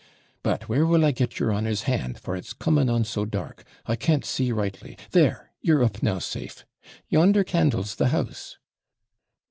But 0.41 0.67
where 0.67 0.83
will 0.83 1.05
I 1.05 1.11
get 1.11 1.37
your 1.37 1.53
honour's 1.53 1.83
hand; 1.83 2.17
for 2.17 2.35
it's 2.35 2.53
coming 2.53 2.89
on 2.89 3.03
so 3.05 3.23
dark, 3.23 3.63
I 3.85 3.95
can't 3.95 4.25
see 4.25 4.51
rightly. 4.51 4.97
There, 5.11 5.51
you're 5.61 5.83
up 5.83 6.01
now 6.01 6.17
safe. 6.17 6.65
Yonder 7.07 7.43
candle's 7.43 7.93
the 7.93 8.07
house.' 8.07 8.57